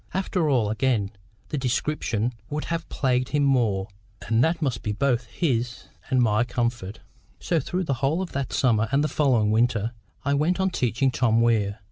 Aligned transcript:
After 0.15 0.49
all, 0.49 0.71
again, 0.71 1.11
the 1.49 1.59
description 1.59 2.33
would 2.49 2.65
have 2.73 2.89
plagued 2.89 3.29
him 3.29 3.43
more, 3.43 3.87
and 4.27 4.43
that 4.43 4.59
must 4.59 4.81
be 4.81 4.91
both 4.93 5.27
his 5.27 5.89
and 6.09 6.19
my 6.19 6.43
comfort. 6.43 7.01
So 7.39 7.59
through 7.59 7.83
the 7.83 7.93
whole 8.01 8.19
of 8.23 8.31
that 8.31 8.51
summer 8.51 8.89
and 8.91 9.03
the 9.03 9.07
following 9.07 9.51
winter, 9.51 9.91
I 10.25 10.33
went 10.33 10.59
on 10.59 10.71
teaching 10.71 11.11
Tom 11.11 11.39
Weir. 11.39 11.77